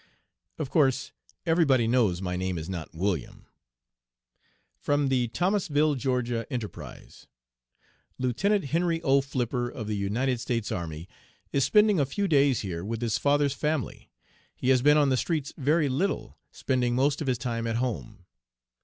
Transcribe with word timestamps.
Of 0.57 0.71
course 0.71 1.11
everybody 1.45 1.87
knows 1.87 2.23
my 2.23 2.35
name 2.35 2.57
is 2.57 2.67
not 2.67 2.89
William. 2.91 3.45
(From 4.79 5.09
the, 5.09 5.27
Thomasville 5.27 5.93
(Ga.) 5.93 6.43
Enterprise.) 6.49 7.27
"Lieutenant 8.17 8.65
Henry 8.65 8.99
O. 9.03 9.21
Flipper 9.21 9.69
of 9.69 9.85
the 9.85 9.95
United 9.95 10.39
States 10.39 10.71
Army 10.71 11.07
is 11.51 11.63
spending 11.65 11.99
a 11.99 12.07
few 12.07 12.27
days 12.27 12.61
here 12.61 12.83
with 12.83 13.03
his 13.03 13.19
father's 13.19 13.53
family, 13.53 14.09
he 14.55 14.69
has 14.69 14.81
been 14.81 14.97
on 14.97 15.09
the 15.09 15.17
streets 15.17 15.53
very 15.55 15.87
little, 15.87 16.35
spending 16.51 16.95
most 16.95 17.21
of 17.21 17.27
his 17.27 17.37
time 17.37 17.67
at 17.67 17.75
home. 17.75 18.25